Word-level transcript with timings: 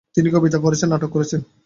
তিনি 0.15 0.27
কবিতা 0.31 0.57
পড়েছেন; 0.59 0.87
নাটক 0.89 1.09
করেছেন। 1.11 1.39